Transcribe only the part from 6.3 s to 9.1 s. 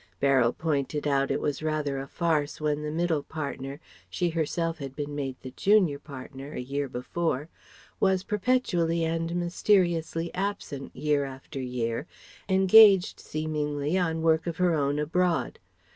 a year before was perpetually